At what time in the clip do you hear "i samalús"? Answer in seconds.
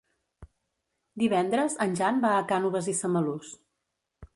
2.97-3.55